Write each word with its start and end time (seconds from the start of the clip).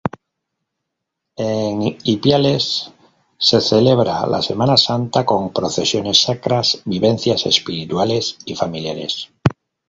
En 1.37 1.83
Ipiales 2.05 2.91
se 3.37 3.61
celebra 3.61 4.25
la 4.25 4.41
Semana 4.41 4.75
Santa, 4.75 5.27
con 5.27 5.53
procesiones 5.53 6.23
sacras, 6.23 6.81
vivencias 6.85 7.45
espirituales 7.45 8.39
y 8.45 8.55
familiares. 8.55 9.31